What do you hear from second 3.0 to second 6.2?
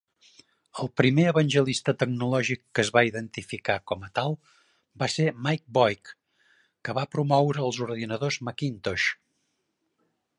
identificar com a tal va ser Mike Boich,